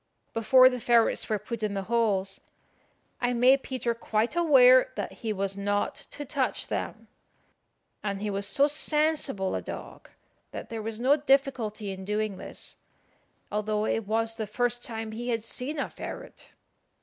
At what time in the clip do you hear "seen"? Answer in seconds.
15.43-15.77